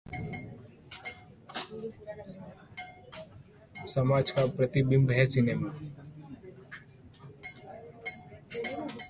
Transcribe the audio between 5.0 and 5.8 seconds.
है सिनेमा